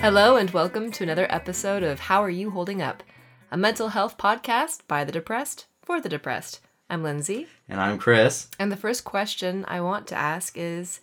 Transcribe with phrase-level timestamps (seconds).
[0.00, 3.02] Hello, and welcome to another episode of How Are You Holding Up?
[3.50, 6.60] A mental health podcast by the depressed for the depressed.
[6.88, 8.48] I'm Lindsay, And I'm Chris.
[8.58, 11.00] and the first question I want to ask is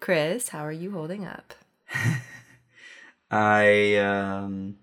[0.00, 1.54] Chris, how are you holding up?
[3.30, 4.76] I um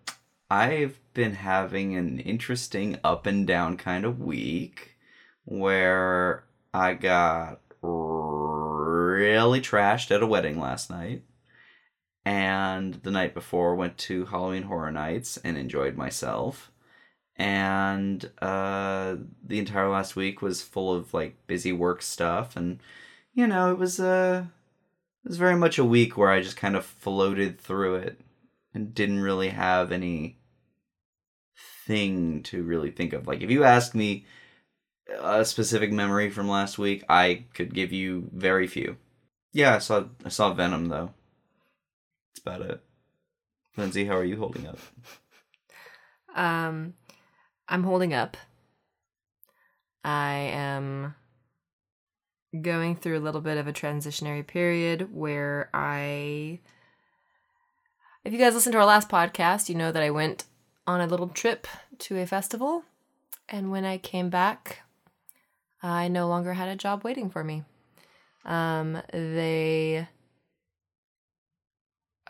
[0.50, 4.98] I've been having an interesting up and down kind of week
[5.46, 6.44] where
[6.74, 11.22] I got really trashed at a wedding last night.
[12.24, 16.72] And the night before went to Halloween Horror Nights and enjoyed myself.
[17.36, 22.80] And uh the entire last week was full of like busy work stuff and
[23.34, 24.46] you know, it was uh
[25.24, 28.20] it was very much a week where I just kind of floated through it
[28.74, 30.38] and didn't really have any
[31.86, 33.28] thing to really think of.
[33.28, 34.26] Like if you asked me
[35.20, 38.98] a specific memory from last week, I could give you very few.
[39.54, 41.14] Yeah, I saw I saw Venom though.
[42.34, 42.82] That's about it.
[43.78, 44.80] Lindsay, how are you holding up?
[46.36, 46.94] Um,
[47.68, 48.38] I'm holding up.
[50.04, 51.16] I am
[52.60, 56.60] going through a little bit of a transitionary period where I.
[58.24, 60.46] If you guys listened to our last podcast, you know that I went
[60.86, 61.68] on a little trip
[62.00, 62.84] to a festival.
[63.50, 64.82] And when I came back,
[65.82, 67.64] I no longer had a job waiting for me.
[68.46, 70.08] Um, they.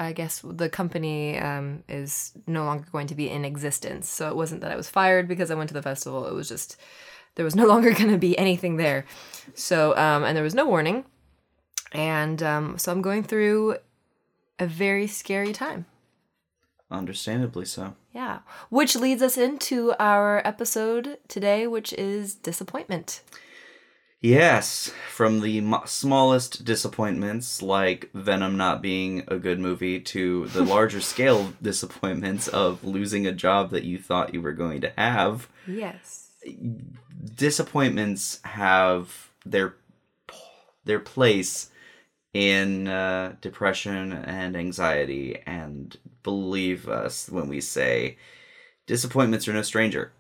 [0.01, 4.09] I guess the company um, is no longer going to be in existence.
[4.09, 6.25] So it wasn't that I was fired because I went to the festival.
[6.27, 6.75] It was just
[7.35, 9.05] there was no longer going to be anything there.
[9.53, 11.05] So um, and there was no warning,
[11.91, 13.77] and um, so I'm going through
[14.57, 15.85] a very scary time.
[16.89, 17.95] Understandably so.
[18.11, 23.21] Yeah, which leads us into our episode today, which is disappointment.
[24.21, 31.01] Yes, from the smallest disappointments, like Venom not being a good movie, to the larger
[31.01, 35.49] scale disappointments of losing a job that you thought you were going to have.
[35.65, 36.29] Yes.
[37.35, 39.75] Disappointments have their
[40.85, 41.69] their place
[42.33, 48.17] in uh, depression and anxiety, and believe us when we say
[48.85, 50.11] disappointments are no stranger.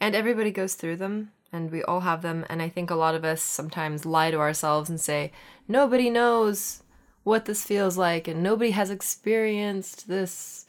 [0.00, 2.44] And everybody goes through them, and we all have them.
[2.48, 5.32] And I think a lot of us sometimes lie to ourselves and say,
[5.68, 6.82] nobody knows
[7.22, 10.66] what this feels like, and nobody has experienced this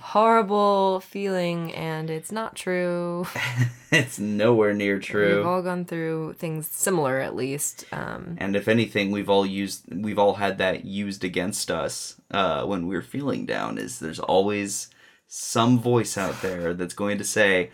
[0.00, 3.26] horrible feeling, and it's not true.
[3.90, 5.38] it's nowhere near true.
[5.38, 7.86] We've all gone through things similar, at least.
[7.92, 12.64] Um, And if anything, we've all used we've all had that used against us uh,
[12.64, 13.78] when we're feeling down.
[13.78, 14.88] Is there's always
[15.26, 17.70] some voice out there that's going to say,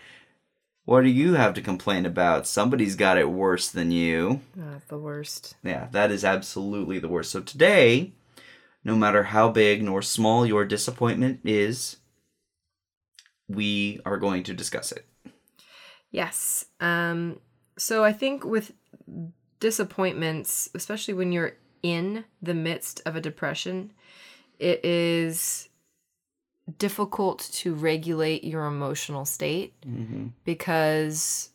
[0.85, 2.47] "What do you have to complain about?
[2.47, 5.55] Somebody's got it worse than you." that's the worst.
[5.63, 7.31] Yeah, that is absolutely the worst.
[7.31, 8.13] So today,
[8.85, 11.97] no matter how big nor small your disappointment is,
[13.49, 15.07] we are going to discuss it.
[16.11, 16.67] Yes.
[16.81, 17.41] Um,
[17.77, 18.73] so I think with
[19.61, 23.93] disappointments, especially when you're in the midst of a depression,
[24.59, 25.69] it is
[26.78, 30.28] difficult to regulate your emotional state Mm-hmm.
[30.44, 31.50] because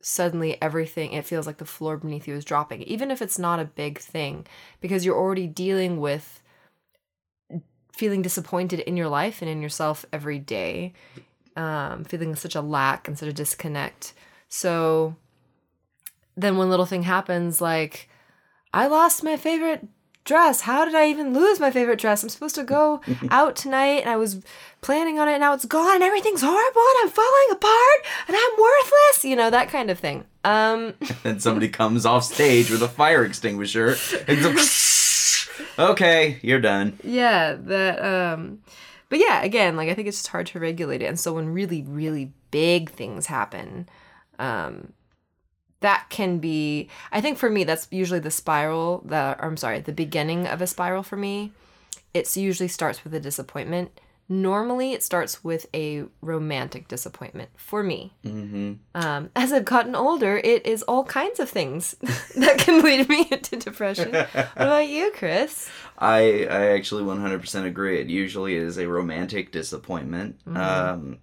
[0.00, 3.58] suddenly everything it feels like the floor beneath you is dropping even if it's not
[3.58, 4.46] a big thing
[4.80, 6.40] because you're already dealing with
[7.92, 10.92] feeling disappointed in your life and in yourself every day
[11.56, 14.12] um, feeling such a lack and such a disconnect
[14.48, 15.16] so
[16.36, 18.08] then one little thing happens like
[18.72, 19.88] i lost my favorite
[20.26, 23.00] dress how did i even lose my favorite dress i'm supposed to go
[23.30, 24.42] out tonight and i was
[24.82, 28.60] planning on it now it's gone and everything's horrible and i'm falling apart and i'm
[28.60, 30.92] worthless you know that kind of thing um
[31.22, 33.96] Then somebody comes off stage with a fire extinguisher.
[34.28, 34.58] And
[35.78, 36.98] okay, you're done.
[37.02, 38.60] yeah that um
[39.08, 41.48] but yeah again like i think it's just hard to regulate it and so when
[41.52, 43.88] really really big things happen
[44.38, 44.92] um
[45.80, 49.92] that can be i think for me that's usually the spiral the i'm sorry the
[49.92, 51.52] beginning of a spiral for me.
[52.14, 54.00] It usually starts with a disappointment.
[54.28, 58.14] Normally it starts with a romantic disappointment for me.
[58.24, 58.72] Mm-hmm.
[58.94, 61.94] um, as i've gotten older it is all kinds of things
[62.36, 64.12] that can lead me into depression.
[64.12, 65.70] What about you chris?
[65.98, 68.00] I I actually 100% agree.
[68.00, 71.18] It usually is a romantic disappointment um,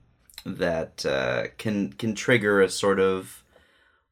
[0.45, 3.42] that uh, can can trigger a sort of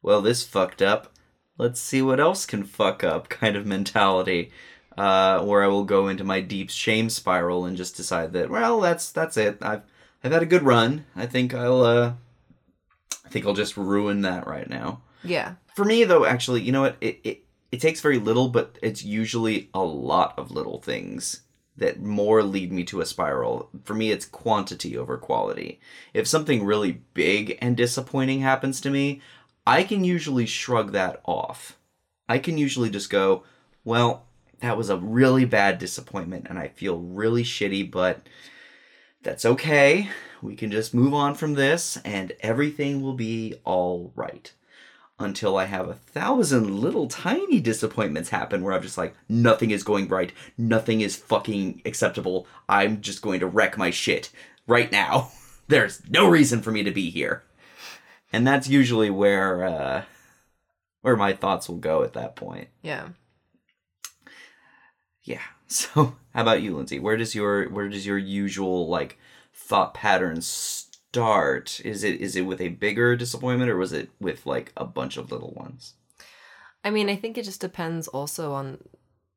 [0.02, 1.14] well, this fucked up.
[1.58, 4.52] Let's see what else can fuck up kind of mentality.
[4.98, 8.82] Uh, where I will go into my deep shame spiral and just decide that well,
[8.82, 9.58] that's that's it.
[9.62, 9.84] I've
[10.24, 11.06] I've had a good run.
[11.16, 12.14] I think I'll uh,
[13.26, 15.02] I think I'll just ruin that right now.
[15.24, 16.98] yeah For me, though, actually, you know what?
[17.00, 21.42] It, it it takes very little, but it's usually a lot of little things
[21.78, 23.70] that more lead me to a spiral.
[23.86, 25.80] For me, it's quantity over quality.
[26.14, 29.22] If something really big and disappointing happens to me,
[29.66, 31.78] I can usually shrug that off.
[32.28, 33.44] I can usually just go,
[33.84, 34.26] well,
[34.62, 38.22] that was a really bad disappointment and I feel really shitty, but
[39.22, 40.10] that's okay.
[40.42, 44.52] We can just move on from this and everything will be all right.
[45.20, 49.84] Until I have a thousand little tiny disappointments happen where I'm just like, nothing is
[49.84, 50.34] going right.
[50.58, 52.48] Nothing is fucking acceptable.
[52.68, 54.32] I'm just going to wreck my shit
[54.66, 55.32] right now.
[55.68, 57.44] There's no reason for me to be here.
[58.34, 60.04] And that's usually where uh,
[61.02, 62.70] where my thoughts will go at that point.
[62.82, 63.10] Yeah.
[65.24, 65.42] Yeah.
[65.72, 67.00] So, how about you, Lindsay?
[67.00, 69.18] Where does your where does your usual like
[69.54, 71.80] thought pattern start?
[71.86, 75.16] Is it is it with a bigger disappointment or was it with like a bunch
[75.16, 75.94] of little ones?
[76.84, 78.80] I mean, I think it just depends also on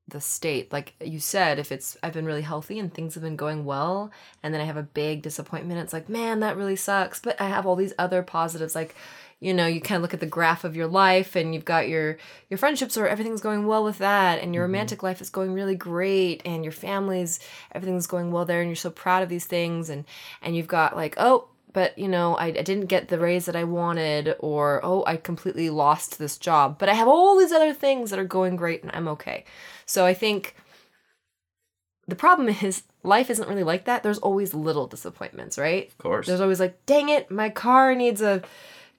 [0.09, 0.73] the state.
[0.73, 4.11] Like you said, if it's I've been really healthy and things have been going well,
[4.43, 7.21] and then I have a big disappointment, it's like, man, that really sucks.
[7.21, 8.95] But I have all these other positives, like
[9.41, 11.89] you know you kind of look at the graph of your life and you've got
[11.89, 12.17] your
[12.49, 14.73] your friendships or everything's going well with that and your mm-hmm.
[14.73, 17.41] romantic life is going really great and your family's
[17.73, 20.05] everything's going well there and you're so proud of these things and
[20.41, 23.57] and you've got like oh but you know I, I didn't get the raise that
[23.57, 26.79] i wanted or oh i completely lost this job.
[26.79, 29.45] But i have all these other things that are going great and i'm okay.
[29.85, 30.57] So i think
[32.09, 34.03] the problem is life isn't really like that.
[34.03, 35.89] There's always little disappointments right?
[35.89, 36.27] Of course.
[36.27, 38.43] there's always like dang it my car needs a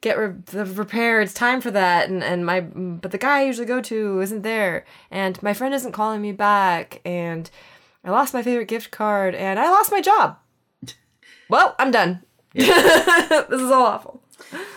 [0.01, 1.21] get re- the repair.
[1.21, 2.09] It's time for that.
[2.09, 4.85] And and my but the guy i usually go to isn't there.
[5.09, 7.01] And my friend isn't calling me back.
[7.05, 7.49] And
[8.03, 10.37] i lost my favorite gift card and i lost my job.
[11.47, 12.23] Well i'm done
[13.49, 14.23] this is all awful.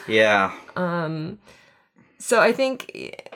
[0.06, 0.52] Yeah.
[0.76, 1.38] Um
[2.18, 3.32] so i think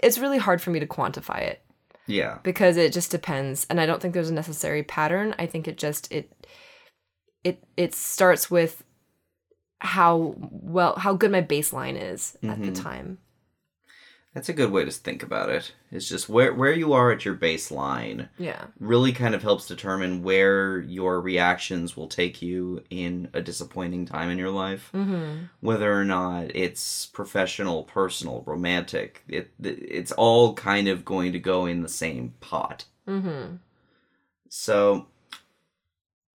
[0.00, 1.60] it's really hard for me to quantify it.
[2.06, 2.38] Yeah.
[2.42, 5.34] because it just depends and i don't think there's a necessary pattern.
[5.38, 6.30] I think it just it
[7.44, 8.82] it it starts with
[9.80, 13.18] how well how good my baseline is at the time
[14.34, 15.72] That's a good way to think about it.
[15.92, 20.24] It's just where where you are at your baseline yeah really kind of helps determine
[20.24, 24.90] where your reactions will take you in a disappointing time in your life.
[24.92, 25.44] mm-hmm.
[25.60, 31.66] Whether or not it's professional, personal, romantic, it it's all kind of going to go
[31.66, 32.86] in the same pot.
[33.08, 33.56] Mm-hmm.
[34.48, 35.06] So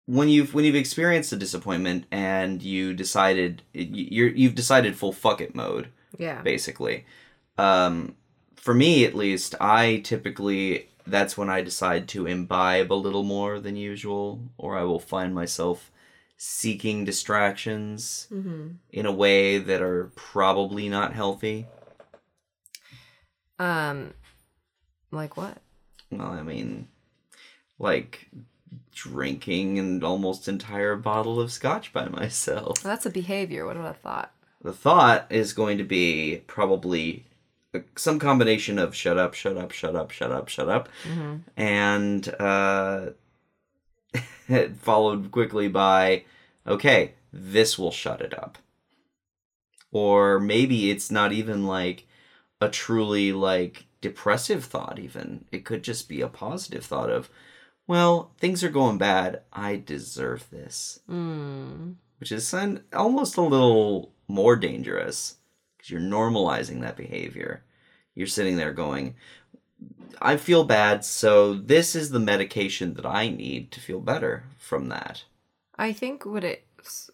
[0.05, 5.39] when you've when you've experienced a disappointment and you decided you're you've decided full fuck
[5.39, 5.87] it mode
[6.17, 7.05] yeah basically.
[7.57, 8.15] Um,
[8.55, 13.59] for me, at least, I typically that's when I decide to imbibe a little more
[13.59, 15.91] than usual, or I will find myself
[16.37, 18.69] seeking distractions mm-hmm.
[18.91, 21.67] in a way that are probably not healthy.
[23.59, 24.13] um
[25.11, 25.59] like what
[26.11, 26.87] Well, I mean,
[27.79, 28.29] like
[28.93, 32.83] drinking an almost entire bottle of scotch by myself.
[32.83, 34.31] well, that's a behavior what about a thought
[34.61, 37.25] The thought is going to be probably
[37.95, 41.37] some combination of shut up, shut up, shut up, shut up, shut up, mm-hmm.
[41.57, 43.09] and uh,
[44.81, 46.23] followed quickly by,
[46.65, 48.57] okay, this will shut it up.
[49.91, 52.07] Or maybe it's not even like
[52.59, 55.45] a truly like depressive thought, even.
[55.51, 57.29] It could just be a positive thought of,
[57.87, 59.41] well, things are going bad.
[59.53, 61.95] I deserve this mm.
[62.19, 62.53] which is
[62.93, 65.37] almost a little more dangerous
[65.77, 67.63] because you're normalizing that behavior.
[68.15, 69.15] You're sitting there going,
[70.21, 74.87] I feel bad, so this is the medication that I need to feel better from
[74.89, 75.23] that.
[75.77, 76.65] i think what it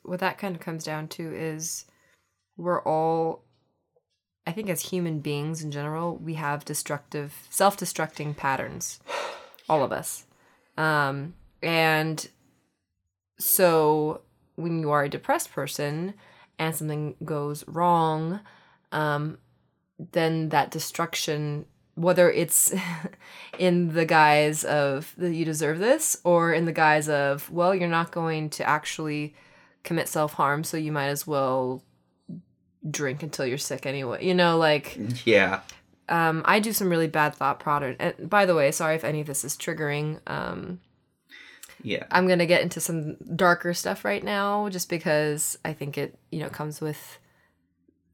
[0.04, 1.86] what that kind of comes down to is
[2.58, 3.44] we're all
[4.46, 9.00] i think as human beings in general we have destructive self-destructing patterns
[9.68, 10.26] all of us
[10.78, 12.30] um and
[13.40, 14.22] so
[14.56, 16.14] when you are a depressed person
[16.60, 18.40] and something goes wrong
[18.92, 19.38] um
[20.12, 21.66] then that destruction
[21.96, 22.74] whether it's
[23.60, 27.88] in the guise of that you deserve this or in the guise of well you're
[27.90, 29.36] not going to actually
[29.84, 31.84] commit self-harm so you might as well
[32.90, 35.60] drink until you're sick anyway you know like Yeah.
[36.10, 39.22] um i do some really bad thought pattern and by the way sorry if any
[39.22, 40.80] of this is triggering um
[41.84, 42.06] Yeah.
[42.10, 46.40] i'm gonna get into some darker stuff right now just because i think it you
[46.40, 47.20] know comes with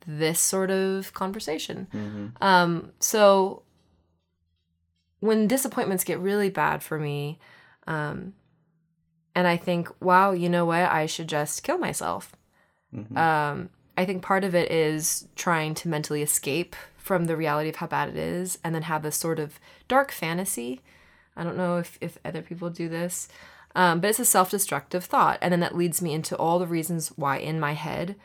[0.08, 3.64] this sort of conversation hmm um, so
[5.20, 7.40] when disappointments get really bad for me,
[7.88, 8.34] um,
[9.34, 12.36] and I think, wow, you know what, I should just kill myself.
[12.94, 13.18] Mhm.
[13.18, 17.78] Um, I think part of it is trying to mentally escape from the reality of
[17.78, 20.82] how bad it is, and then have this sort of dark fantasy
[21.38, 23.30] I don't know if, if other people do this,
[23.76, 25.38] um, but it's a self destructive thought.
[25.42, 28.16] And then that leads me into all the reasons why in my head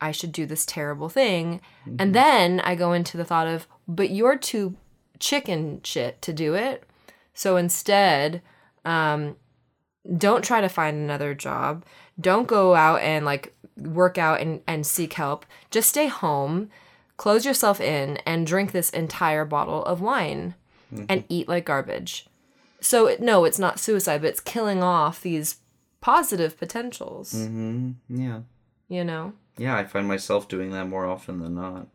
[0.00, 1.60] I should do this terrible thing.
[1.98, 4.76] And then I go into the thought of, but you're too
[5.18, 6.84] chicken shit to do it.
[7.32, 8.42] So instead,
[8.84, 9.36] um,
[10.18, 11.84] don't try to find another job.
[12.20, 15.46] Don't go out and like work out and, and seek help.
[15.70, 16.68] Just stay home,
[17.16, 20.54] close yourself in, and drink this entire bottle of wine
[21.08, 22.26] and eat like garbage.
[22.80, 25.56] So, it, no, it's not suicide, but it's killing off these
[26.00, 28.40] positive potentials, hmm Yeah.
[28.88, 29.32] you know?
[29.56, 31.88] Yeah, I find myself doing that more often than not.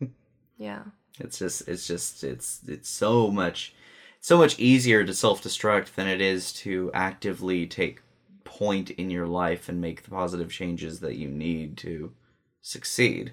[0.58, 0.84] Yeah.
[1.18, 3.74] It's just it's just it's it's so much
[4.20, 8.00] so much easier to self-destruct than it is to actively take
[8.44, 12.12] point in your life and make the positive changes that you need to
[12.60, 13.32] succeed.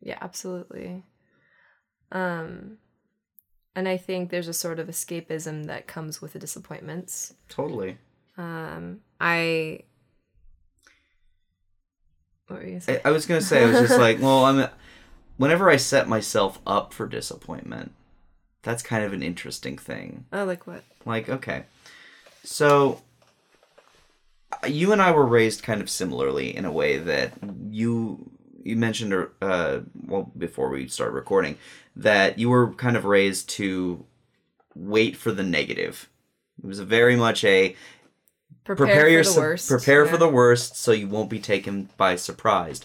[0.00, 1.04] Yeah, absolutely.
[2.12, 2.78] Um
[3.76, 7.34] and I think there's a sort of escapism that comes with the disappointments.
[7.48, 7.98] Totally.
[8.36, 9.82] Um I
[12.50, 13.00] what were you I, saying?
[13.04, 14.68] I was gonna say I was just like, well, I'm
[15.36, 17.92] whenever I set myself up for disappointment,
[18.62, 20.26] that's kind of an interesting thing.
[20.32, 20.82] Oh, like what?
[21.04, 21.64] Like, okay.
[22.44, 23.02] So
[24.66, 27.32] you and I were raised kind of similarly in a way that
[27.70, 28.30] you
[28.62, 31.56] you mentioned uh well before we start recording
[31.96, 34.04] that you were kind of raised to
[34.74, 36.08] wait for the negative.
[36.62, 37.74] It was very much a
[38.64, 39.68] Prepare, prepare for yourself the worst.
[39.68, 40.10] prepare Yeah.
[40.10, 42.82] for the worst so you won't be taken by surprise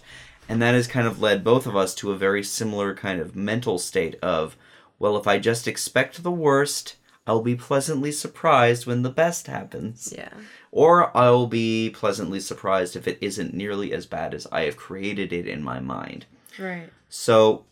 [0.47, 3.35] and that has kind of led both of us to a very similar kind of
[3.35, 4.55] mental state of
[4.99, 6.95] well if i just expect the worst
[7.27, 10.29] i'll be pleasantly surprised when the best happens Yeah.
[10.71, 15.31] or i'll be pleasantly surprised if it isn't nearly as bad as i have created
[15.33, 16.25] it in my mind
[16.57, 16.89] Right.
[17.09, 17.65] so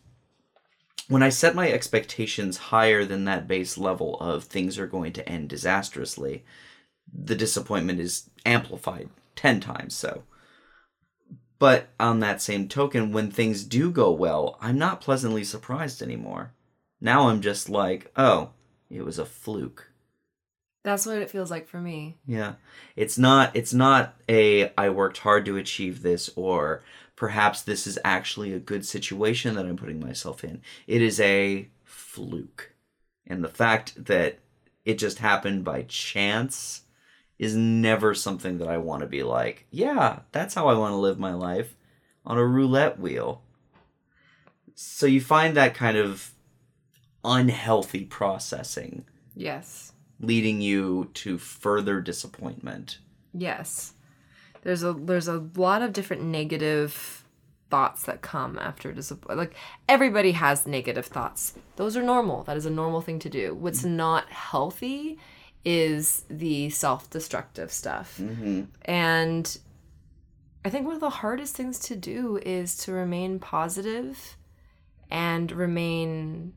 [1.08, 5.28] when I set my expectations higher than that base level of things are going to
[5.28, 6.44] end disastrously,
[7.14, 10.24] the disappointment is amplified 10 times so.
[11.58, 16.52] But on that same token, when things do go well, I'm not pleasantly surprised anymore.
[17.00, 18.50] Now I'm just like, oh,
[18.90, 19.90] it was a fluke.
[20.82, 22.18] That's what it feels like for me.
[22.26, 22.54] Yeah.
[22.94, 26.82] It's not it's not a I worked hard to achieve this or
[27.16, 30.60] perhaps this is actually a good situation that I'm putting myself in.
[30.86, 32.72] It is a fluke.
[33.26, 34.40] And the fact that
[34.84, 36.82] it just happened by chance
[37.38, 40.96] is never something that I want to be like, yeah, that's how I want to
[40.96, 41.76] live my life
[42.24, 43.42] on a roulette wheel.
[44.74, 46.32] So you find that kind of
[47.24, 49.92] unhealthy processing Yes.
[50.20, 52.98] leading you to further disappointment.
[53.32, 53.94] Yes.
[54.62, 57.24] There's a there's a lot of different negative
[57.70, 59.38] thoughts that come after disappointment.
[59.38, 59.54] Like
[59.88, 61.54] everybody has negative thoughts.
[61.76, 62.44] Those are normal.
[62.44, 63.54] That is a normal thing to do.
[63.54, 63.90] What's mm.
[63.90, 65.18] not healthy
[65.64, 68.18] is the self-destructive stuff.
[68.18, 68.64] Mm-hmm.
[68.82, 69.58] And
[70.64, 74.36] I think one of the hardest things to do is to remain positive
[75.10, 76.54] and remain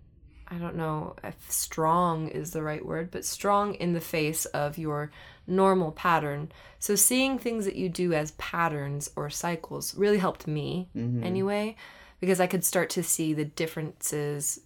[0.49, 4.77] I don't know if strong is the right word, but strong in the face of
[4.77, 5.11] your
[5.45, 6.53] normal pattern.
[6.79, 11.75] So seeing things that you do as patterns or cycles really helped me anyway,
[12.21, 14.61] because I could start to see the differences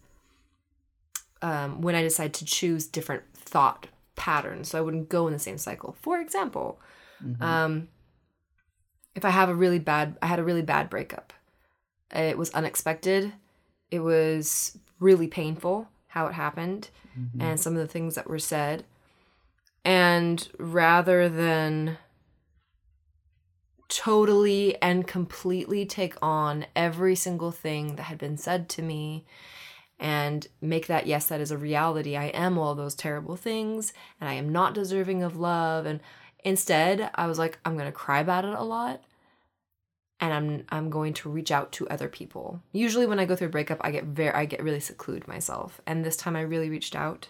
[1.42, 3.88] um, when I decide to choose different thought
[4.22, 4.70] patterns.
[4.70, 5.96] So I wouldn't go in the same cycle.
[6.02, 6.80] For example,
[7.42, 7.88] um,
[9.16, 11.34] if I have a really bad, I had a really bad breakup.
[12.14, 13.34] It was unexpected.
[13.90, 16.90] It was really painful how it happened
[17.42, 18.86] and some of the things that were said.
[19.84, 21.98] And rather than
[23.90, 29.26] totally and completely take on every single thing that had been said to me
[30.02, 34.28] and make that yes that is a reality i am all those terrible things and
[34.28, 36.02] i am not deserving of love and
[36.44, 39.02] instead i was like i'm going to cry about it a lot
[40.20, 43.48] and i'm i'm going to reach out to other people usually when i go through
[43.48, 46.70] a breakup i get very i get really seclude myself and this time i really
[46.70, 47.30] reached out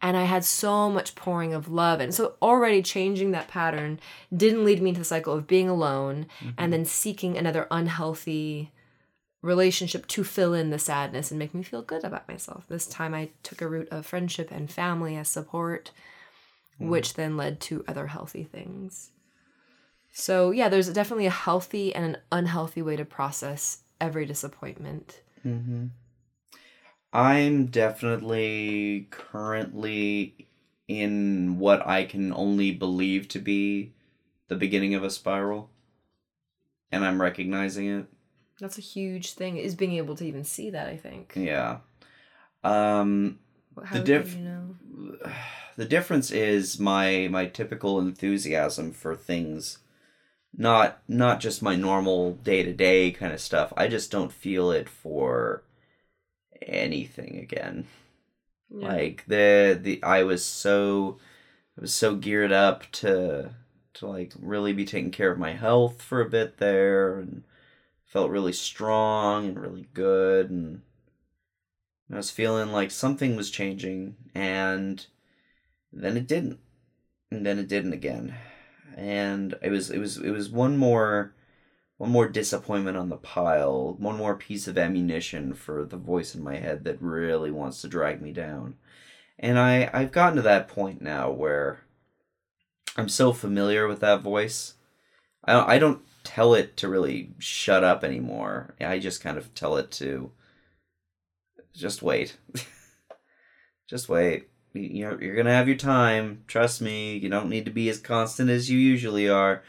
[0.00, 1.98] and I had so much pouring of love.
[2.00, 3.98] And so already changing that pattern
[4.32, 6.70] didn't lead me into the cycle of being alone and mm-hmm.
[6.70, 8.70] then seeking another unhealthy
[9.42, 12.64] relationship to fill in the sadness and make me feel good about myself.
[12.68, 15.92] This time I took a route of friendship and family as support,
[16.78, 19.10] which then led to other healthy things.
[20.12, 25.22] So, yeah, there's definitely a healthy and an unhealthy way to process every disappointment.
[25.46, 25.86] Mm-hmm.
[27.12, 30.48] I'm definitely currently
[30.88, 33.92] in what I can only believe to be
[34.48, 35.70] the beginning of a spiral,
[36.90, 38.06] and I'm recognizing it.
[38.60, 41.32] That's a huge thing, is being able to even see that, I think.
[41.36, 41.78] Yeah.
[42.64, 43.38] Um,
[43.84, 44.76] How The diff- you know?
[45.76, 49.78] the difference is my my typical enthusiasm for things
[50.56, 55.62] not not just my normal day-to-day kind of stuff i just don't feel it for
[56.62, 57.86] anything again
[58.70, 58.88] Yeah.
[58.88, 61.18] like the the i was so
[61.76, 63.50] i was so geared up to
[63.94, 67.44] to like really be taking care of my health for a bit there and
[68.08, 70.82] felt really strong and really good and
[72.10, 75.06] I was feeling like something was changing and
[75.92, 76.58] then it didn't.
[77.30, 78.34] And then it didn't again.
[78.96, 81.34] And it was it was it was one more
[81.98, 86.42] one more disappointment on the pile, one more piece of ammunition for the voice in
[86.42, 88.76] my head that really wants to drag me down.
[89.38, 91.80] And I I've gotten to that point now where
[92.96, 94.74] I'm so familiar with that voice.
[95.44, 98.74] I don't, I don't tell it to really shut up anymore.
[98.80, 100.30] I just kind of tell it to
[101.74, 102.36] just wait.
[103.88, 104.48] just wait.
[104.74, 106.42] You- You're, you're gonna have your time.
[106.46, 107.16] Trust me.
[107.16, 109.62] You don't need to be as constant as you usually are.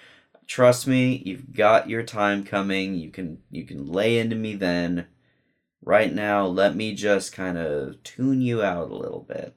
[0.47, 1.21] Trust me.
[1.25, 2.95] You've got your time coming.
[2.95, 5.07] You can you can lay into me then.
[5.81, 9.55] Right now, let me just kind of tune you out a little bit.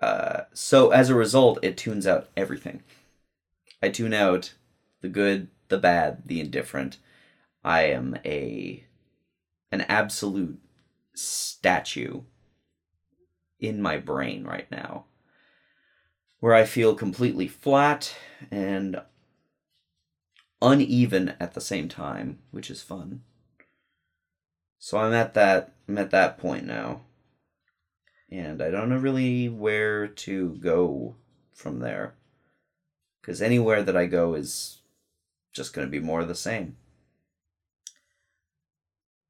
[0.00, 2.82] Uh, so as a result, it tunes out everything.
[3.82, 4.52] I tune out
[5.00, 6.98] the good, the bad, the indifferent.
[7.64, 8.84] I am a
[9.72, 10.58] an absolute
[11.14, 12.22] statue
[13.58, 15.04] in my brain right now
[16.40, 18.14] where I feel completely flat
[18.50, 19.00] and
[20.62, 23.22] uneven at the same time, which is fun.
[24.78, 27.02] So I'm at that I'm at that point now.
[28.32, 31.16] And I don't know really where to go
[31.52, 32.14] from there.
[33.22, 34.79] Cuz anywhere that I go is
[35.52, 36.76] just going to be more of the same.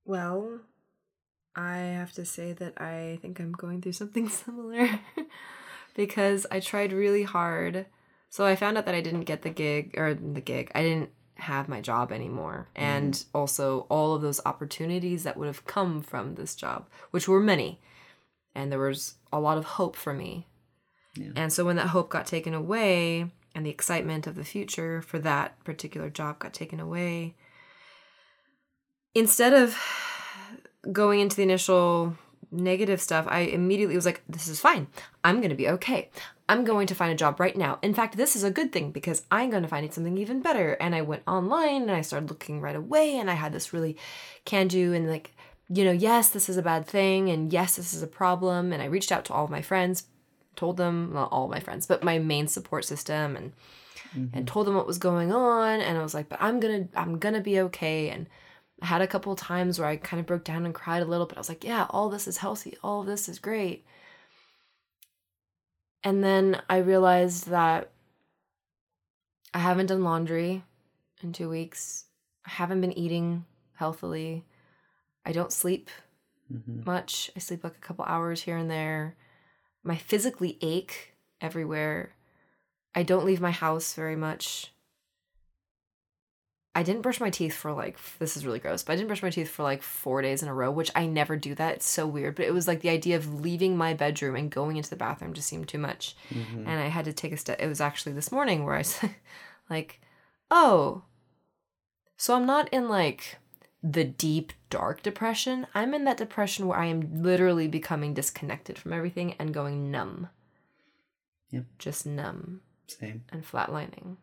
[0.05, 0.61] Well,
[1.55, 5.01] I have to say that I think I'm going through something similar
[5.95, 7.87] because I tried really hard.
[8.29, 10.71] So I found out that I didn't get the gig or the gig.
[10.75, 12.69] I didn't have my job anymore.
[12.75, 12.85] Mm-hmm.
[12.85, 17.41] And also all of those opportunities that would have come from this job, which were
[17.41, 17.81] many.
[18.55, 20.47] And there was a lot of hope for me.
[21.17, 21.31] Yeah.
[21.37, 25.19] And so when that hope got taken away and the excitement of the future for
[25.21, 27.35] that particular job got taken away,
[29.15, 29.77] instead of
[30.93, 32.17] going into the initial
[32.51, 34.89] negative stuff, I immediately was like, this is fine.
[35.23, 36.11] I'm going to be okay.
[36.49, 37.79] I'm going to find a job right now.
[37.81, 40.73] In fact, this is a good thing because I'm going to find something even better.
[40.75, 43.97] And I went online and I started looking right away and I had this really
[44.45, 45.37] can do and like,
[45.69, 48.73] you know, yes, this is a bad thing and yes, this is a problem.
[48.73, 50.09] And I reached out to all of my friends,
[50.57, 53.53] told them, not all my friends, but my main support system and
[54.33, 57.21] and told them what was going on and I was like, but I'm to I'm
[57.21, 58.27] to be okay and
[58.83, 61.27] I had a couple times where I kind of broke down and cried a little,
[61.27, 62.77] but I was like, yeah, all this is healthy.
[62.83, 63.85] All this is great.
[66.03, 67.91] And then I realized that
[69.53, 70.65] I haven't done laundry
[71.23, 72.07] in two weeks.
[72.47, 74.45] I haven't been eating healthily.
[75.25, 75.91] I don't sleep
[76.53, 76.85] Mhm.
[76.85, 77.31] much.
[77.37, 79.15] I sleep like a couple hours here and there.
[79.83, 82.15] My physically ache everywhere.
[82.95, 84.73] I don't leave my house very much.
[86.73, 89.25] I didn't brush my teeth for like this is really gross, but I didn't brush
[89.25, 91.75] my teeth for like 4 days in a row, which I never do that.
[91.77, 94.77] It's so weird, but it was like the idea of leaving my bedroom and going
[94.77, 96.15] into the bathroom just seemed too much.
[96.31, 96.59] Mhm.
[96.69, 97.61] And I had to take a step.
[97.61, 99.17] It was actually this morning where I said
[99.71, 100.01] like,
[100.51, 101.03] "Oh,
[102.17, 103.39] so I'm not in like
[103.83, 105.67] the deep dark depression.
[105.75, 110.29] I'm in that depression where I am literally becoming disconnected from everything and going numb.
[111.51, 111.65] Yep.
[111.79, 113.25] Just numb Same.
[113.31, 114.17] and flatlining.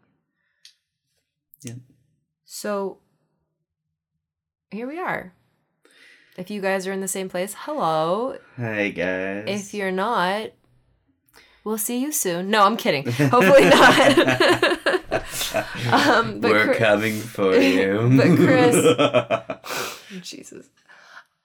[1.64, 1.78] Yep.
[2.46, 3.00] So
[4.72, 5.34] here we are.
[6.38, 8.38] If you guys are in the same place, hello.
[8.58, 9.46] Hi guys.
[9.48, 10.52] If you're not,
[11.64, 12.52] we'll see you soon.
[12.52, 13.06] No, I'm kidding.
[13.12, 14.77] Hopefully not.
[15.92, 18.12] Um, but We're Chris- coming for you.
[18.18, 20.70] But Chris- Jesus.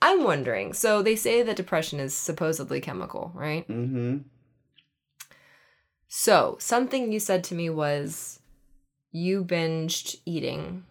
[0.01, 0.73] I'm wondering.
[0.73, 3.67] So they say that depression is supposedly chemical, right?
[3.69, 4.19] mm-hmm.
[6.09, 8.41] So something you said to me was
[9.13, 10.85] you binged eating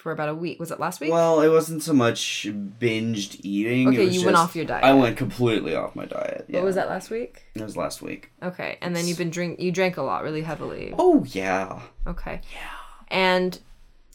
[0.00, 0.58] for about a week.
[0.58, 1.12] Was it last week?
[1.12, 2.46] Well, it wasn't so much
[2.80, 3.88] binged eating.
[3.88, 4.82] it okay, was you went off your diet.
[4.84, 6.46] I went completely off my diet.
[6.48, 6.58] Yeah.
[6.60, 7.42] What was that last week?
[7.54, 8.30] It was last week.
[8.42, 9.60] Okay, and then you've been drink.
[9.60, 10.94] You drank a lot, really heavily.
[10.98, 11.82] Oh yeah.
[12.06, 12.40] Okay.
[12.52, 12.68] Yeah.
[13.08, 13.58] And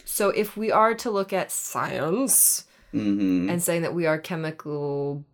[0.04, 3.50] so if we are to look at science Mm-hmm.
[3.50, 5.26] and saying that we are chemical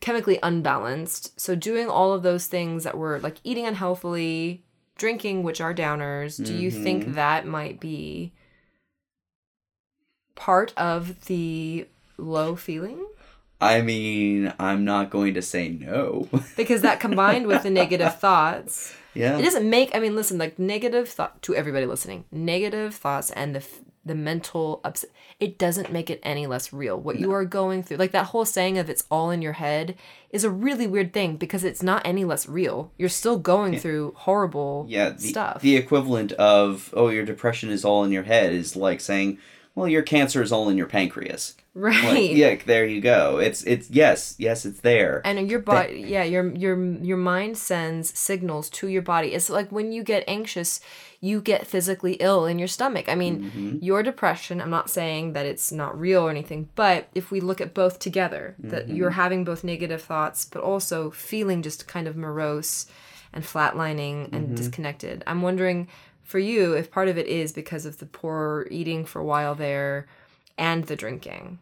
[0.00, 4.62] chemically unbalanced, so doing all of those things that were like eating unhealthily,
[4.98, 7.14] drinking which are downers, do you think Mhm.
[7.14, 8.32] that might be
[10.34, 13.06] part of the low feeling?
[13.60, 16.28] I mean, I'm not going to say no.
[16.56, 19.38] because that combined with the negative thoughts yeah.
[19.38, 23.54] it doesn't make i mean listen like negative thought to everybody listening negative thoughts and
[23.54, 23.64] the
[24.06, 25.08] the mental upset
[25.40, 28.44] it doesn't make it any less real what you are going through like that whole
[28.44, 29.96] saying of it's all in your head
[30.30, 34.12] is a really weird thing because it's not any less real you're still going through
[34.16, 38.52] horrible yeah, the, stuff the equivalent of oh your depression is all in your head
[38.52, 39.38] is like saying
[39.74, 41.54] well your cancer is all in your pancreas.
[41.74, 43.38] right Like, yeah, there you go.
[43.38, 45.20] It's it's yes, yes, it's there.
[45.24, 46.76] and your body yeah your your
[47.10, 50.80] your mind sends signals to your body it's like when you get anxious
[51.20, 53.78] you get physically ill in your stomach i mean Mm-hmm.
[53.88, 57.60] your depression i'm not saying that it's not real or anything but if we look
[57.60, 58.96] at both together that Mm-hmm.
[58.96, 62.86] you're having both negative thoughts but also feeling just kind of morose
[63.32, 64.54] and flatlining and Mm-hmm.
[64.54, 65.88] disconnected i'm wondering
[66.24, 69.54] for you if part of it is because of the poor eating for a while
[69.54, 70.06] there
[70.58, 71.58] and the drinking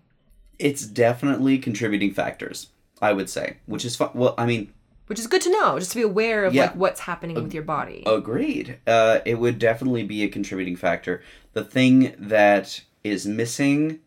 [0.59, 2.68] It's definitely contributing factors,
[3.01, 4.11] I would say, which is fun.
[4.14, 4.72] Well, I mean,
[5.07, 6.62] which is good to know just to be aware of Yeah.
[6.66, 8.79] like what's happening with your body Agreed.
[8.87, 11.22] Uh, it would definitely be a contributing factor.
[11.53, 13.98] The thing that is missing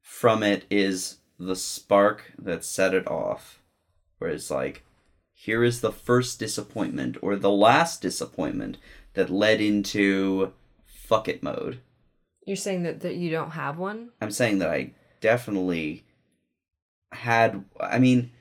[0.00, 3.60] from it is the spark that set it off.
[4.18, 4.82] Where it's like,
[5.34, 8.78] here is the first disappointment or the last disappointment
[9.14, 10.52] that led into
[10.86, 11.80] fuck it mode.
[12.46, 14.10] You're saying that, that you don't have one?
[14.20, 16.04] I'm saying that I definitely
[17.12, 17.64] had.
[17.80, 18.32] I mean,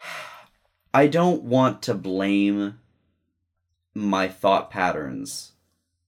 [0.94, 2.78] I don't want to blame
[3.94, 5.52] my thought patterns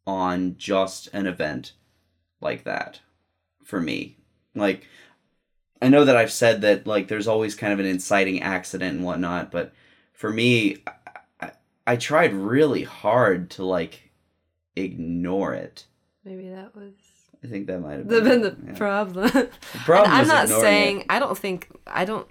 [0.06, 1.72] on just an event
[2.40, 3.00] like that
[3.62, 4.18] for me.
[4.54, 4.86] Like,
[5.80, 9.04] I know that I've said that, like, there's always kind of an inciting accident and
[9.04, 9.72] whatnot, but
[10.12, 10.82] for me,
[11.86, 14.10] I, tried really hard to, like,
[14.76, 15.86] ignore it.
[16.24, 16.92] Maybe that was
[17.44, 18.72] I think that might have been, been the yeah.
[18.72, 19.28] problem.
[19.28, 19.50] The
[19.84, 21.06] problem I'm not saying it.
[21.10, 22.26] I don't think I don't.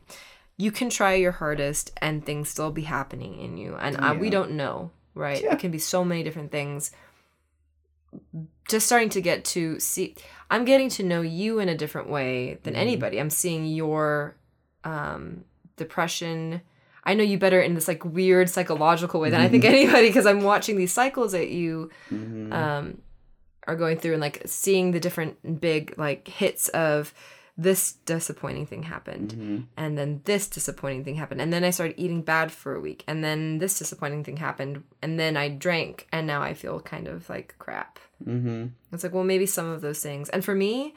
[0.58, 4.30] You can try your hardest and things still be happening in you, and I, we
[4.32, 5.42] don't know, right?
[5.42, 5.54] Yeah.
[5.54, 6.92] It can be so many different things.
[8.68, 10.16] Just starting to get to see,
[10.50, 12.78] I'm getting to know you in a different way than Mhm.
[12.78, 13.20] anybody.
[13.20, 14.36] I'm seeing your
[14.84, 16.62] um, depression.
[17.06, 20.26] I know you better in this like weird psychological way than I think anybody because
[20.26, 22.54] I'm watching these cycles that you Mhm.
[22.54, 22.98] um,
[23.68, 27.14] are going through and like seeing the different big like hits of
[27.56, 29.66] this disappointing thing happened Mhm.
[29.78, 33.04] and then this disappointing thing happened and then I started eating bad for a week
[33.08, 37.08] and then this disappointing thing happened and then I drank and now I feel kind
[37.08, 38.00] of like crap.
[38.26, 38.72] Mhm.
[38.92, 40.30] It's like well maybe some of those things.
[40.30, 40.96] And for me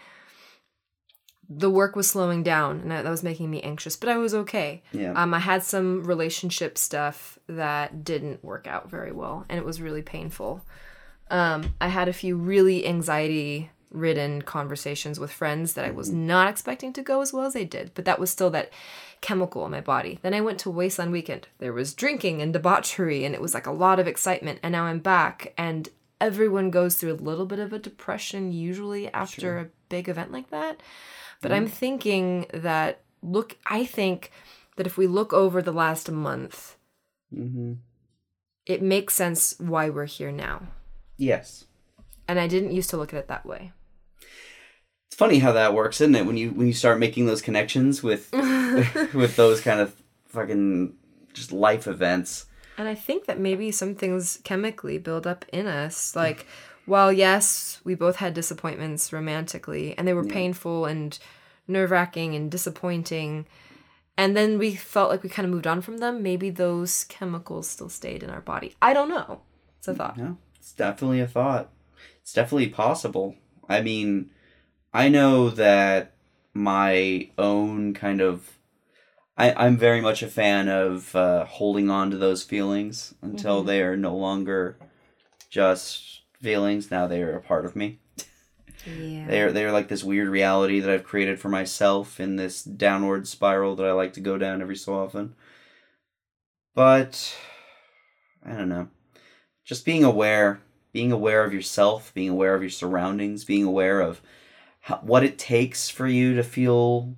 [1.48, 4.82] the work was slowing down and that was making me anxious, but I was okay.
[4.92, 5.12] Yeah.
[5.12, 9.80] Um, I had some relationship stuff that didn't work out very well, and it was
[9.80, 10.64] really painful.
[11.30, 16.48] Um, I had a few really anxiety ridden conversations with friends that I was not
[16.48, 18.70] expecting to go as well as they did, but that was still that
[19.20, 20.18] chemical in my body.
[20.22, 21.48] Then I went to Wasteland Weekend.
[21.59, 24.61] There was drinking and debauchery, and it was like a lot of excitement.
[24.62, 25.88] And now I'm back, and
[26.20, 30.50] everyone goes through a little bit of a depression usually after a big event like
[30.50, 30.80] that.
[31.48, 34.30] But I'm thinking that look, I think
[34.76, 36.76] that if we look over the last month,
[37.35, 37.72] Mm-hmm.
[38.66, 40.62] it makes sense why we're here now.
[41.16, 41.64] Yes.
[42.28, 43.72] And I didn't used to look at it that way.
[45.09, 46.26] It's funny how that works, isn't it?
[46.26, 48.30] When you when you start making those connections with
[49.14, 49.94] with those kind of
[50.26, 50.94] fucking
[51.32, 52.46] just life events.
[52.78, 56.14] And I think that maybe some things chemically build up in us.
[56.14, 56.46] Like,
[56.85, 61.18] while yes, we both had disappointments romantically, and they were painful and
[61.68, 63.46] nerve wracking and disappointing,
[64.16, 67.68] and then we felt like we kind of moved on from them, maybe those chemicals
[67.68, 68.74] still stayed in our body.
[68.81, 69.42] I don't know.
[69.79, 70.16] It's a thought.
[70.18, 71.70] Yeah, it's definitely a thought.
[72.22, 73.37] It's definitely possible.
[73.68, 74.31] I mean,
[74.92, 76.14] I know that
[76.55, 78.57] my own kind of
[79.37, 83.83] I, I'm very much a fan of uh, holding on to those feelings until they
[83.83, 84.79] are no longer
[85.50, 86.90] just feelings.
[86.90, 87.98] Now they are a part of me.
[88.84, 89.26] Yeah.
[89.26, 93.76] They're they're like this weird reality that I've created for myself in this downward spiral
[93.76, 95.34] that I like to go down every so often.
[96.74, 97.36] But
[98.44, 98.88] I don't know.
[99.64, 100.60] Just being aware,
[100.92, 104.20] being aware of yourself, being aware of your surroundings, being aware of
[104.80, 107.16] how, what it takes for you to feel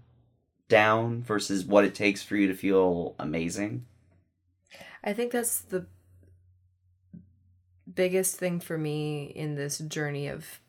[0.69, 3.85] down versus what it takes for you to feel amazing.
[5.03, 5.87] I think that's the
[7.93, 10.61] biggest thing for me in this journey of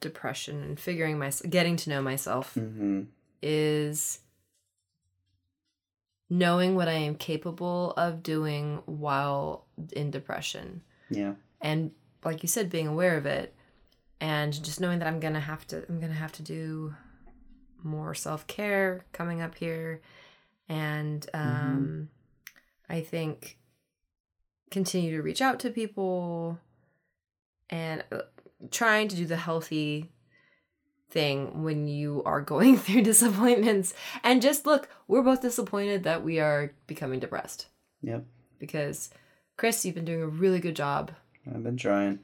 [0.00, 3.02] depression and figuring myself, getting to know myself Mm-hmm.
[3.42, 4.20] is
[6.28, 11.34] knowing what I am capable of doing while in depression Yeah.
[11.60, 11.92] and
[12.24, 13.54] like you said being aware of it
[14.20, 16.94] and just knowing that I'm going to have to I'm going to have to do
[17.82, 20.00] more self care coming up here.
[20.68, 22.08] And um,
[22.88, 23.58] I think
[24.72, 26.58] continue to reach out to people
[27.70, 28.22] and uh,
[28.70, 30.10] trying to do the healthy
[31.10, 33.94] thing when you are going through disappointments.
[34.24, 37.66] And just look, we're both disappointed that we are becoming depressed
[38.02, 38.24] Yep.
[38.58, 39.10] because
[39.56, 41.12] Chris, you've been doing a really good job.
[41.46, 42.20] I've been trying.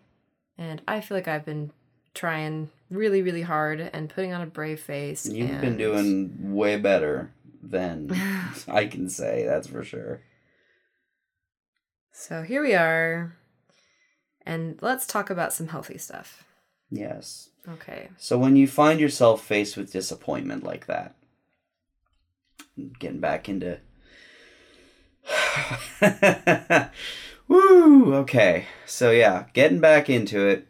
[0.59, 1.71] And I feel like I've been
[2.15, 5.27] trying really, really hard and putting on a brave face.
[5.27, 8.11] You've been doing way better than
[8.69, 10.21] I can say, that's for sure.
[12.13, 13.35] So here we are.
[14.45, 16.45] And let's talk about some healthy stuff.
[16.91, 17.51] Yes.
[17.69, 18.09] Okay.
[18.19, 21.15] So when you find yourself faced with disappointment like that,
[22.99, 23.79] getting back into
[27.49, 28.67] Woo, okay.
[28.87, 30.69] So yeah, getting back into it.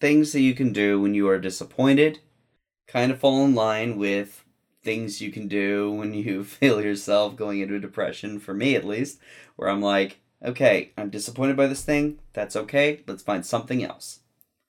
[0.00, 2.18] Things that you can do when you are disappointed
[2.86, 4.44] kind of fall in line with
[4.82, 8.84] things you can do when you feel yourself going into a depression for me at
[8.84, 9.18] least,
[9.56, 12.18] where I'm like, okay, I'm disappointed by this thing.
[12.32, 13.02] That's okay.
[13.06, 14.20] Let's find something else.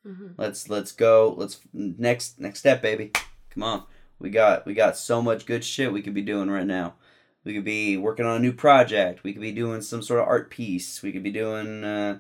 [0.06, 0.34] Mhm.
[0.38, 1.34] Let's let's go.
[1.38, 3.12] Let's next next step, baby.
[3.50, 3.84] Come on.
[4.20, 6.96] We got we got so much good shit we could be doing right now.
[7.44, 9.24] We could be working on a new project.
[9.24, 11.02] We could be doing some sort of art piece.
[11.04, 12.20] We could be doing uh,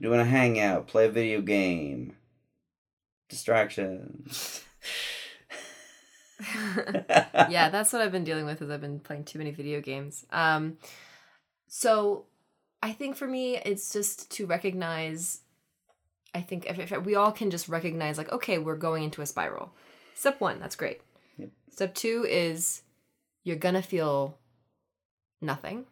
[0.00, 2.16] doing a hangout, play a video game.
[3.28, 4.62] Distractions.
[6.54, 10.24] yeah, that's what I've been dealing with is I've been playing too many video games.
[10.30, 10.78] Um
[11.68, 12.26] so
[12.86, 15.40] I think for me it's just to recognize
[16.32, 19.26] I think if, if we all can just recognize like okay, we're going into a
[19.26, 19.72] spiral.
[20.14, 21.00] Step 1, that's great.
[21.36, 21.50] Yep.
[21.72, 22.82] Step 2 is
[23.42, 24.38] you're to feel
[25.40, 25.86] nothing.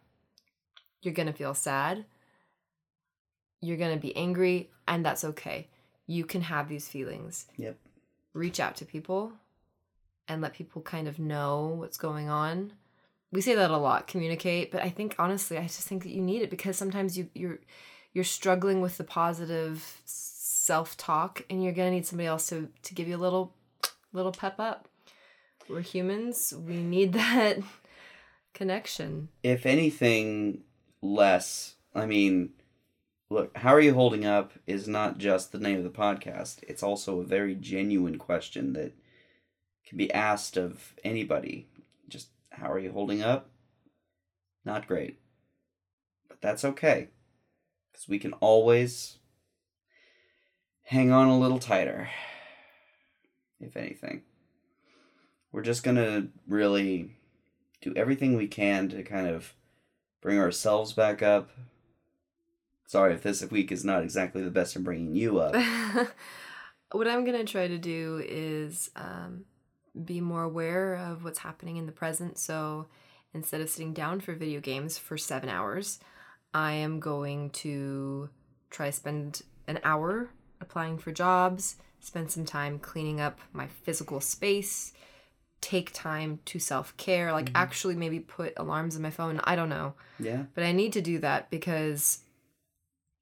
[1.01, 2.05] You're to feel sad.
[3.59, 5.67] You're to be angry and that's okay.
[6.07, 7.47] You can have these feelings.
[7.57, 7.77] Yep.
[8.33, 9.33] Reach out to people
[10.29, 12.71] and let people kind of know what's going on.
[13.35, 16.21] We say that a lot, communicate, but I think honestly, I just think that you
[16.21, 17.59] need it because sometimes you you're
[18.13, 23.09] you're struggling with the positive self-talk and you're to need somebody else to to give
[23.09, 23.53] you a little
[24.13, 24.87] little pep up.
[25.67, 27.57] We're humans, we need that
[28.53, 29.27] connection.
[29.43, 30.63] if anything
[31.01, 32.51] less, I mean,
[33.29, 36.63] look, how are you holding up is not just the name of the podcast.
[36.69, 38.93] It's also a very genuine question that
[39.85, 41.67] can be asked of anybody.
[42.07, 43.49] Just how are you holding up?
[44.63, 45.19] Not great.
[46.27, 47.09] But that's okay.
[47.93, 49.19] Cuz we can always
[50.83, 52.09] hang on a little tighter.
[53.59, 54.23] If anything.
[55.51, 57.15] We're just going to really
[57.81, 59.53] do everything we can to kind of
[60.21, 61.49] bring ourselves back up.
[62.87, 65.55] Sorry if this week is not exactly the best in bringing you up.
[66.91, 69.45] what I'm going to try to do is um,
[70.03, 72.37] be more aware of what's happening in the present.
[72.37, 72.87] So
[73.33, 75.99] instead of sitting down for video games for seven hours,
[76.53, 78.29] I am going to
[78.69, 80.29] try spend an hour
[80.61, 84.93] applying for jobs, spend some time cleaning up my physical space,
[85.61, 87.57] take time to self care, like mm-hmm.
[87.57, 89.39] actually maybe put alarms on my phone.
[89.43, 89.93] I don't know.
[90.19, 90.43] Yeah.
[90.53, 92.19] But I need to do that because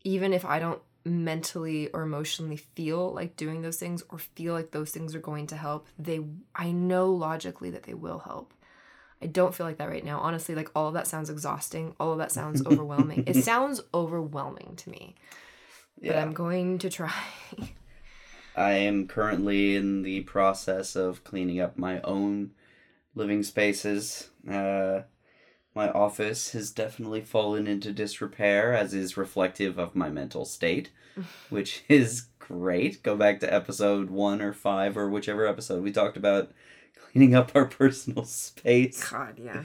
[0.04, 4.72] even if I don't mentally or emotionally feel like doing those things or feel like
[4.72, 6.22] those things are going to help, they
[6.56, 8.54] I know logically that they will help.
[9.22, 10.20] I don't feel like that right now.
[10.20, 11.96] Honestly, like all of that sounds exhausting.
[12.00, 13.24] All of that sounds overwhelming.
[13.28, 15.16] it sounds overwhelming to me.
[15.98, 16.22] But Yeah.
[16.22, 17.14] I'm going to try.
[18.56, 22.52] I am currently in the process of cleaning up my own
[23.16, 24.30] living spaces.
[24.50, 25.02] Uh,
[25.76, 30.90] my office has definitely fallen into disrepair, as is reflective of my mental state,
[31.50, 33.02] which is great.
[33.04, 36.52] Go back to episode one or five or whichever episode we talked about
[37.00, 39.64] cleaning up our personal space God, yeah.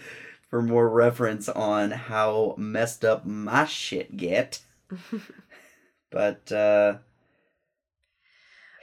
[0.48, 4.60] for more reference on how messed up my shit get.
[6.10, 6.98] but uh,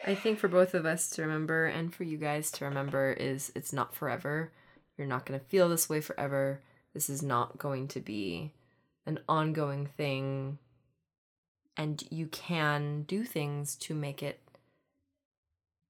[0.06, 3.52] I think for both of us to remember and for you guys to remember is
[3.56, 4.52] it's not forever.
[4.98, 6.62] You're not going to feel this way forever.
[6.96, 8.54] This is not going to be
[9.06, 10.58] an ongoing thing.
[11.76, 14.40] And you can do things to make it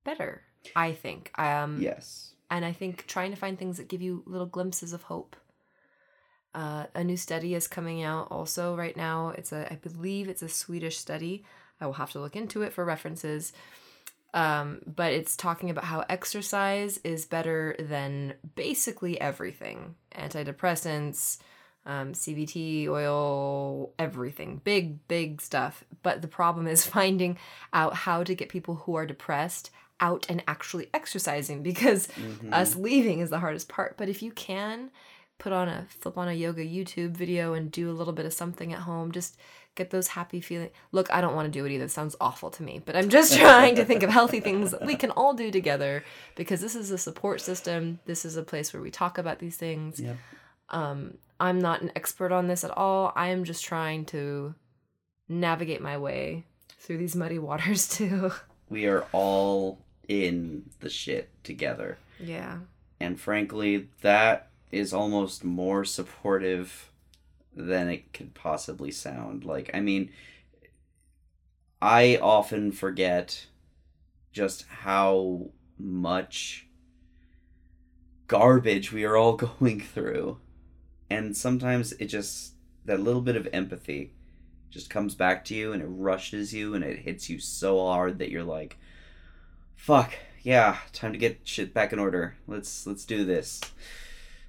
[0.04, 0.42] better,
[0.76, 1.32] I think.
[1.38, 2.34] Um, yes.
[2.50, 5.36] and I think trying to find things that give you little glimpses of hope.
[6.56, 9.30] Uh, a new study is coming out also right now.
[9.38, 11.46] It's a, I believe it's a Swedish study.
[11.80, 13.54] I will have to look into it for references.
[14.36, 21.38] Um, but it's talking about how exercise is better than basically everything antidepressants,
[21.86, 24.60] um, CBT, oil, everything.
[24.64, 25.84] Big, big stuff.
[26.04, 27.38] But the problem is finding
[27.74, 29.72] out how to get people who are depressed
[30.02, 32.54] out and actually exercising because Mhm.
[32.54, 33.96] us leaving is the hardest part.
[33.98, 34.92] But if you can
[35.38, 38.34] put on a flip on a yoga YouTube video and do a little bit of
[38.34, 39.38] something at home, just
[39.76, 40.70] get those happy feeling.
[40.92, 41.86] Look, I don't want to do it either.
[41.86, 44.86] It sounds awful to me, but I'm just trying to think of healthy things that
[44.86, 46.04] we can all do together
[46.36, 48.00] because this is a support system.
[48.06, 50.00] This is a place where we talk about these things.
[50.00, 50.18] Yep.
[50.70, 53.12] Um, I'm not an expert on this at all.
[53.16, 54.56] I am just trying to
[55.28, 56.46] navigate my way
[56.80, 58.32] through these muddy waters too.
[58.70, 61.98] we are all in the shit together.
[62.20, 62.60] yeah.
[63.00, 66.90] And frankly, that is almost more supportive
[67.56, 69.46] than it could possibly sound.
[69.46, 70.12] Like, I mean,
[71.82, 73.48] I often forget
[74.32, 76.68] just how much
[78.28, 80.40] garbage we are all going through.
[81.10, 82.54] And sometimes it just,
[82.86, 84.12] that little bit of empathy
[84.70, 88.20] just comes back to you and it rushes you and it hits you so hard
[88.20, 88.78] that you're like,
[89.76, 92.36] fuck, yeah, time to get shit back in order.
[92.48, 93.62] Let's let's do this.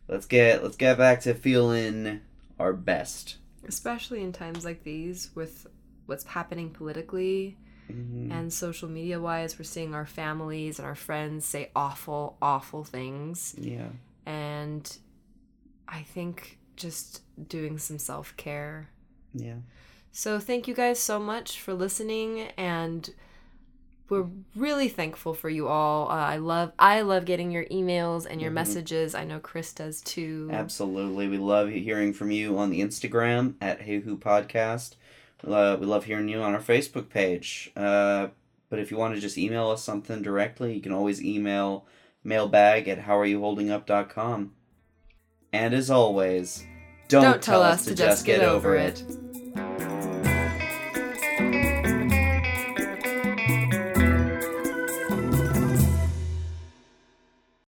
[0.09, 2.21] Let's get let's get back to feeling
[2.59, 3.37] our best.
[3.67, 5.67] Especially in times like these with
[6.07, 7.57] what's happening politically
[7.91, 8.31] Mhm.
[8.33, 13.55] and social media wise, we're seeing our families and our friends say awful, awful things.
[13.59, 13.91] Yeah.
[14.25, 14.97] And
[15.89, 18.91] I think just doing some self care.
[19.35, 19.59] Yeah.
[20.13, 23.09] So thank you guys so much for listening and
[24.09, 26.09] we're really thankful for you all.
[26.09, 28.55] Uh, I love I love getting your emails and your Mhm.
[28.55, 29.15] messages.
[29.15, 30.49] I know Chris does too.
[30.53, 31.29] Absolutely.
[31.29, 34.95] We love hearing from you on the Instagram at Hey Who Podcast.
[35.47, 37.71] Uh, we love hearing you on our Facebook page.
[37.77, 38.29] Uh,
[38.71, 41.87] but if you want to just email us something directly, you can always email
[42.25, 44.53] mailbag at howareyouholdingup.com.
[45.53, 46.65] And as always,
[47.09, 49.05] don't, Don't tell us to just get over it.